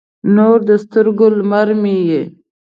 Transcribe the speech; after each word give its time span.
نور 0.35 0.57
د 0.69 0.71
سترګو، 0.83 1.27
لمر 1.37 1.67
مې 1.81 1.95
یې 2.09 2.21